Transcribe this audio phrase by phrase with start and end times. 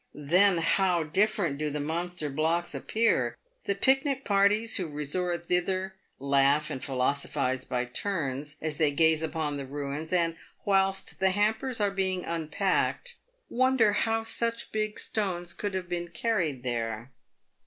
[0.15, 3.37] Then how different do the monster blocks appear!
[3.65, 9.21] The pic nic parties who resort thither laugh and philosophise by turns as they gaze
[9.21, 10.35] upon the ruins, and,
[10.65, 13.13] whilst the hampers are being unpacked,
[13.47, 17.11] wonder how such big stones could have been carried there.